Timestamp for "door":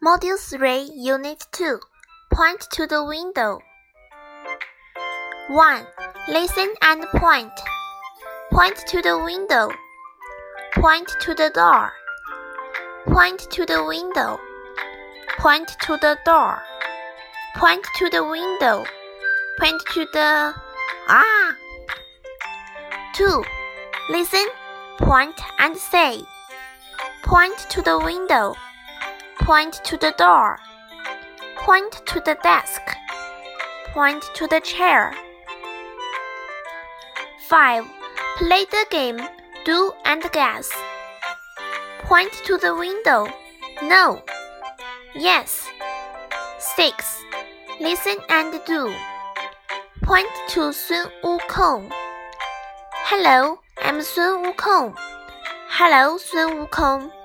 11.52-11.90, 16.24-16.62, 30.18-30.58